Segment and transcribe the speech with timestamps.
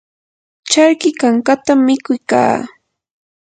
[0.71, 2.57] charki kankatam mikuy kaa.